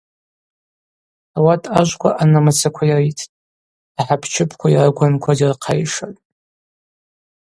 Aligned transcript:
Ауат 1.37 1.63
ажвква 1.79 2.09
анамыцаква 2.21 2.83
йриттӏ, 2.95 3.29
ахӏапчыпква 3.99 4.67
йаргванкваз 4.71 5.39
йырхъайшатӏ. 5.41 6.21